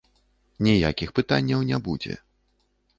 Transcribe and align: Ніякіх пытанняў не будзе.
Ніякіх 0.67 1.13
пытанняў 1.21 1.59
не 1.69 1.77
будзе. 1.91 2.13